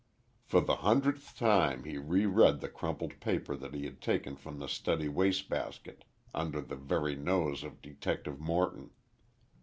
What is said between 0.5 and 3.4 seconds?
the hundredth time he reread the crumpled